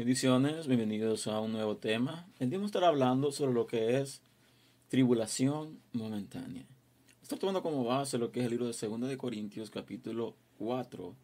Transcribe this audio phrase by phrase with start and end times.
[0.00, 2.26] Bendiciones, bienvenidos a un nuevo tema.
[2.38, 4.22] El día vamos a estar hablando sobre lo que es
[4.88, 6.64] tribulación momentánea.
[7.20, 11.14] Estoy tomando como base lo que es el libro de 2 de Corintios capítulo 4,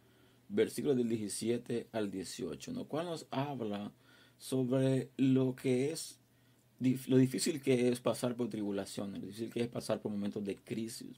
[0.51, 3.93] versículos del 17 al 18, en lo cual nos habla
[4.37, 6.21] sobre lo que es
[6.79, 10.55] lo difícil que es pasar por tribulaciones, lo difícil que es pasar por momentos de
[10.55, 11.17] crisis,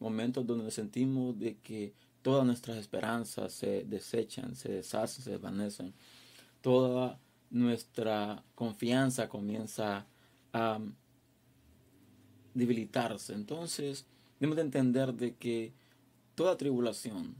[0.00, 1.92] momentos donde sentimos de que
[2.22, 5.94] todas nuestras esperanzas se desechan, se deshacen, se desvanecen.
[6.60, 7.18] Toda
[7.50, 10.06] nuestra confianza comienza
[10.52, 10.80] a
[12.54, 13.34] debilitarse.
[13.34, 14.06] Entonces,
[14.40, 15.72] debemos de entender de que
[16.34, 17.34] toda tribulación,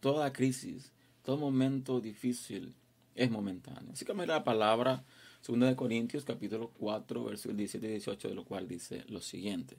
[0.00, 0.92] toda crisis,
[1.22, 2.74] todo momento difícil
[3.14, 3.92] es momentáneo.
[3.92, 5.04] Así que la palabra
[5.46, 9.76] 2 de Corintios capítulo 4, versículos 17 y 18, de lo cual dice lo siguiente.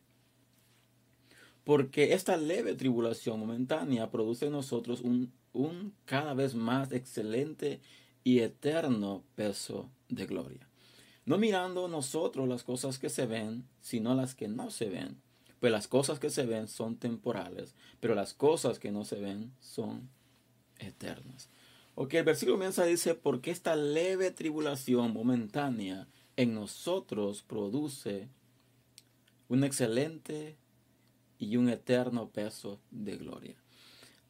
[1.63, 7.81] Porque esta leve tribulación momentánea produce en nosotros un, un cada vez más excelente
[8.27, 10.67] y eterno peso de gloria.
[11.23, 15.21] No mirando nosotros las cosas que se ven, sino las que no se ven.
[15.61, 19.53] Pues las cosas que se ven son temporales, pero las cosas que no se ven
[19.61, 20.09] son
[20.77, 21.49] eternas.
[21.95, 28.27] Ok, el versículo comienza dice, porque esta leve tribulación momentánea en nosotros produce
[29.47, 30.57] un excelente
[31.39, 33.55] y un eterno peso de gloria.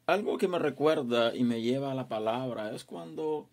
[0.06, 3.48] Algo que me recuerda y me lleva a la palabra es cuando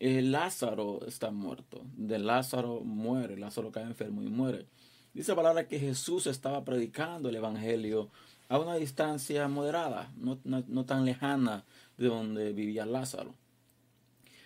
[0.00, 1.82] eh, Lázaro está muerto.
[1.96, 4.66] De Lázaro muere, Lázaro cae enfermo y muere.
[5.14, 8.10] Dice la palabra que Jesús estaba predicando el Evangelio
[8.48, 11.64] a una distancia moderada, no, no tan lejana
[11.96, 13.34] de donde vivía Lázaro.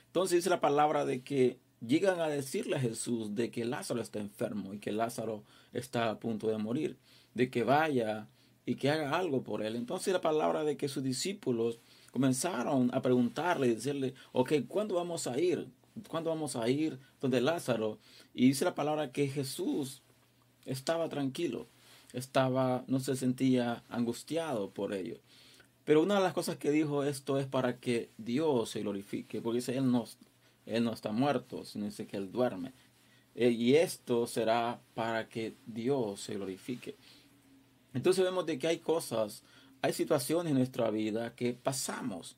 [0.06, 4.20] Entonces dice la palabra de que llegan a decirle a Jesús de que Lázaro está
[4.20, 6.96] enfermo y que Lázaro está a punto de morir
[7.34, 8.28] de que vaya
[8.66, 9.76] y que haga algo por él.
[9.76, 11.80] Entonces la palabra de que sus discípulos
[12.11, 15.69] comenzaron a preguntarle y decirle, ok, ¿cuándo vamos a ir?
[16.09, 17.98] ¿Cuándo vamos a ir donde Lázaro?
[18.34, 20.03] Y dice la palabra que Jesús
[20.65, 21.69] estaba tranquilo,
[22.12, 25.19] estaba, no se sentía angustiado por ello.
[25.84, 29.56] Pero una de las cosas que dijo esto es para que Dios se glorifique, porque
[29.59, 30.04] dice, Él no,
[30.66, 32.72] él no está muerto, sino dice que Él duerme.
[33.34, 36.97] Eh, y esto será para que Dios se glorifique.
[37.94, 39.43] Entonces vemos de que hay cosas,
[39.82, 42.36] hay situaciones en nuestra vida que pasamos.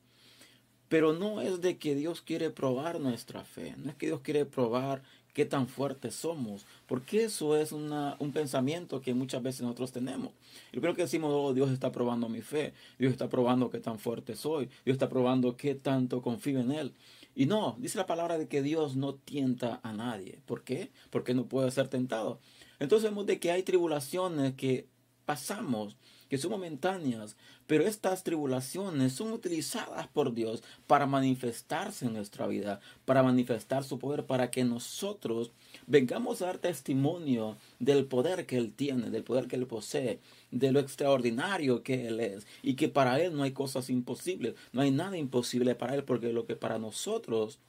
[0.89, 4.45] Pero no es de que Dios quiere probar nuestra fe, no es que Dios quiere
[4.45, 5.01] probar
[5.33, 10.31] qué tan fuertes somos, porque eso es un pensamiento que muchas veces nosotros tenemos.
[10.71, 13.97] Yo creo que decimos, oh, Dios está probando mi fe, Dios está probando qué tan
[13.97, 16.93] fuerte soy, Dios está probando qué tanto confío en Él.
[17.35, 20.39] Y no, dice la palabra de que Dios no tienta a nadie.
[20.45, 20.91] ¿Por qué?
[21.09, 22.39] Porque no puede ser tentado.
[22.79, 24.87] Entonces vemos de que hay tribulaciones que
[25.25, 25.97] pasamos,
[26.33, 27.35] que son momentáneas,
[27.67, 33.99] pero estas tribulaciones son utilizadas por Dios para manifestarse en nuestra vida, para manifestar su
[33.99, 35.51] poder, para que nosotros
[35.85, 40.17] vengamos a dar testimonio del poder que Él tiene, del poder que Él posee,
[40.49, 44.81] de lo extraordinario que Él es, y que para Él no hay cosas imposibles, no
[44.81, 47.59] hay nada imposible para Él, porque lo que para nosotros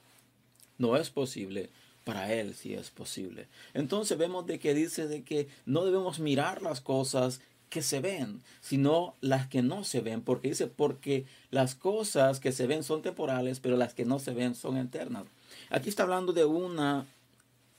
[0.79, 1.69] no es posible,
[2.03, 3.47] para él sí es posible.
[3.73, 7.41] Entonces vemos de que dice de que no debemos mirar las cosas
[7.75, 12.53] que se ven, sino las que no se ven, porque dice, porque las cosas que
[12.53, 15.25] se ven son temporales, pero las que no se ven son eternas.
[15.69, 17.05] Aquí está hablando de una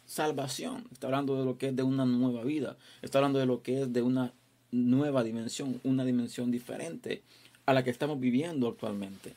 [0.04, 3.62] salvación, está hablando de lo que es de una nueva vida, está hablando de lo
[3.62, 4.34] que es de una
[4.70, 7.22] nueva dimensión, una dimensión diferente
[7.64, 9.32] a la que estamos viviendo actualmente.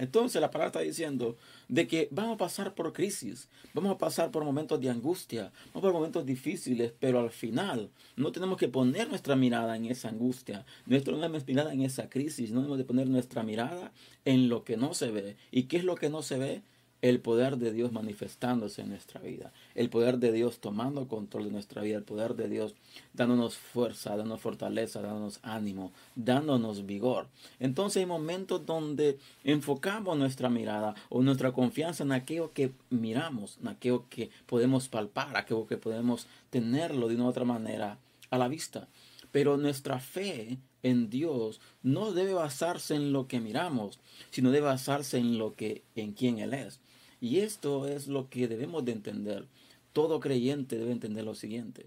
[0.00, 1.36] Entonces la palabra está diciendo
[1.68, 5.82] de que vamos a pasar por crisis, vamos a pasar por momentos de angustia, vamos
[5.82, 10.64] por momentos difíciles, pero al final no tenemos que poner nuestra mirada en esa angustia,
[10.86, 11.14] nuestra
[11.46, 13.92] mirada en esa crisis, no tenemos que poner nuestra mirada
[14.24, 15.36] en lo que no se ve.
[15.50, 16.62] ¿Y qué es lo que no se ve?
[17.02, 21.50] El poder de Dios manifestándose en nuestra vida, el poder de Dios tomando control de
[21.50, 22.74] nuestra vida, el poder de Dios
[23.14, 27.28] dándonos fuerza, dándonos fortaleza, dándonos ánimo, dándonos vigor.
[27.58, 33.68] Entonces hay momentos donde enfocamos nuestra mirada o nuestra confianza en aquello que miramos, en
[33.68, 37.98] aquello que podemos palpar, aquello que podemos tenerlo de una otra manera
[38.30, 38.88] a la vista.
[39.32, 44.00] Pero nuestra fe en Dios no debe basarse en lo que miramos,
[44.30, 46.80] sino debe basarse en lo que en quién él es.
[47.20, 49.46] Y esto es lo que debemos de entender.
[49.92, 51.86] Todo creyente debe entender lo siguiente.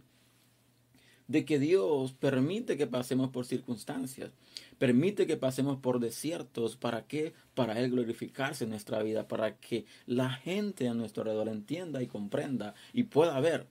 [1.28, 4.32] De que Dios permite que pasemos por circunstancias,
[4.78, 6.76] permite que pasemos por desiertos.
[6.76, 7.34] ¿Para qué?
[7.56, 12.08] Para Él glorificarse en nuestra vida, para que la gente a nuestro alrededor entienda y
[12.08, 13.68] comprenda y pueda ver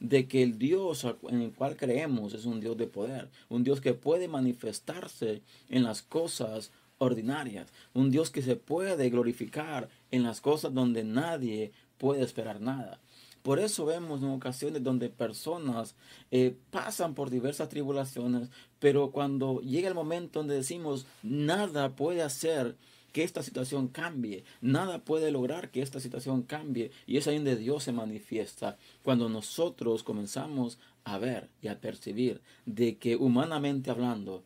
[0.00, 3.80] de que el Dios en el cual creemos es un Dios de poder, un Dios
[3.80, 10.40] que puede manifestarse en las cosas ordinarias, un Dios que se puede glorificar en las
[10.40, 13.00] cosas donde nadie puede esperar nada.
[13.42, 15.94] Por eso vemos en ocasiones donde personas
[16.32, 18.48] eh, pasan por diversas tribulaciones,
[18.80, 22.76] pero cuando llega el momento donde decimos nada puede hacer
[23.12, 27.56] que esta situación cambie, nada puede lograr que esta situación cambie, y es ahí donde
[27.56, 34.42] Dios se manifiesta, cuando nosotros comenzamos a ver y a percibir de que humanamente hablando,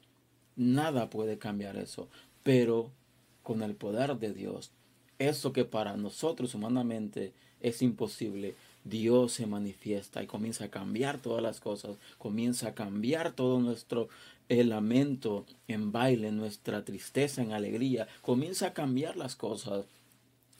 [0.54, 2.10] nada puede cambiar eso,
[2.42, 2.90] pero
[3.42, 4.70] con el poder de Dios,
[5.18, 8.54] eso que para nosotros humanamente es imposible,
[8.84, 14.08] Dios se manifiesta y comienza a cambiar todas las cosas, comienza a cambiar todo nuestro
[14.50, 19.86] el lamento en baile, nuestra tristeza en alegría, comienza a cambiar las cosas.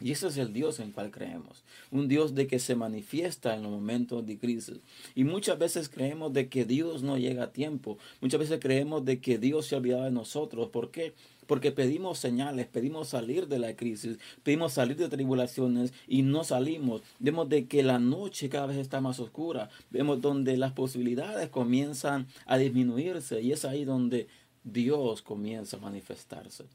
[0.00, 1.62] Y ese es el Dios en cual creemos.
[1.90, 4.78] Un Dios de que se manifiesta en los momentos de crisis.
[5.14, 7.98] Y muchas veces creemos de que Dios no llega a tiempo.
[8.20, 10.70] Muchas veces creemos de que Dios se ha olvidado de nosotros.
[10.70, 11.12] ¿Por qué?
[11.50, 17.02] Porque pedimos señales, pedimos salir de la crisis, pedimos salir de tribulaciones y no salimos.
[17.18, 22.28] Vemos de que la noche cada vez está más oscura, vemos donde las posibilidades comienzan
[22.46, 24.28] a disminuirse y es ahí donde
[24.62, 26.66] Dios comienza a manifestarse.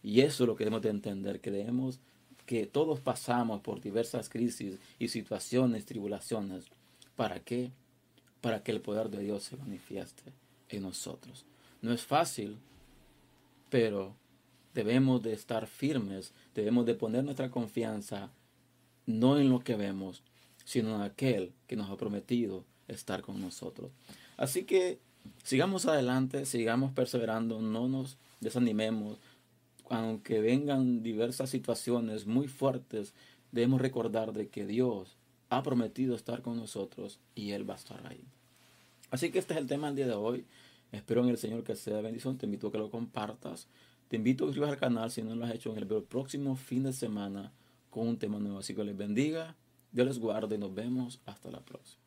[0.00, 1.98] Y eso es lo que debemos de entender, creemos
[2.46, 6.66] que todos pasamos por diversas crisis y situaciones, tribulaciones.
[7.16, 7.72] ¿Para qué?
[8.42, 10.22] Para que el poder de Dios se manifieste
[10.68, 11.44] en nosotros.
[11.82, 12.58] No es fácil,
[13.70, 14.19] pero
[14.74, 18.30] debemos de estar firmes, debemos de poner nuestra confianza
[19.06, 20.22] no en lo que vemos,
[20.64, 23.90] sino en aquel que nos ha prometido estar con nosotros.
[24.36, 25.00] Así que
[25.42, 29.18] sigamos adelante, sigamos perseverando, no nos desanimemos,
[29.88, 33.12] aunque vengan diversas situaciones muy fuertes,
[33.50, 35.16] debemos recordar de que Dios
[35.48, 38.24] ha prometido estar con nosotros y Él va a estar ahí.
[39.10, 40.46] Así que este es el tema del día de hoy.
[40.92, 42.38] Espero en el Señor que sea bendición.
[42.38, 43.66] Te invito a que lo compartas.
[44.10, 46.56] Te invito a que suscribas al canal si no lo has hecho en el próximo
[46.56, 47.52] fin de semana
[47.90, 48.58] con un tema nuevo.
[48.58, 49.54] Así que les bendiga,
[49.92, 51.99] Dios les guarde y nos vemos hasta la próxima.